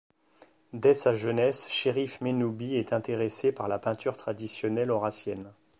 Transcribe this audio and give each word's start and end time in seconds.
Dès 0.73 0.95
sa 0.95 1.13
jeunesse, 1.13 1.69
Cherif 1.69 2.21
Mennoubi 2.21 2.73
est 2.75 2.91
intéressé 2.91 3.51
par 3.51 3.67
la 3.67 3.77
peinture 3.77 4.17
traditionnelle 4.17 4.89
Aurassienne. 4.89 5.53